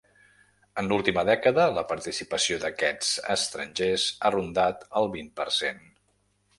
En 0.81 0.87
l’última 0.91 1.23
dècada, 1.29 1.65
la 1.75 1.83
participació 1.91 2.59
d’aquests 2.65 3.13
estrangers 3.37 4.09
ha 4.27 4.35
rondat 4.39 4.91
el 5.03 5.15
vint 5.19 5.35
per 5.41 5.51
cent. 5.63 5.89